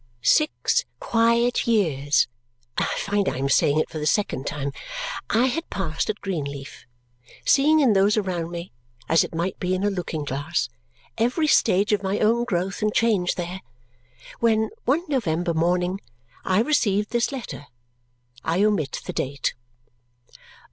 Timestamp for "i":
2.75-2.85, 3.29-3.37, 5.29-5.45, 16.43-16.61, 18.43-18.63